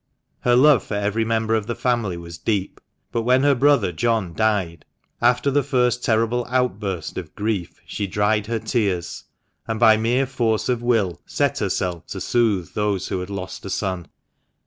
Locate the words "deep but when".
2.39-3.43